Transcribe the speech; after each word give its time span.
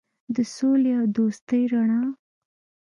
د 0.35 0.37
سولې 0.55 0.91
او 0.99 1.05
دوستۍ 1.15 1.61
رڼا. 1.71 2.01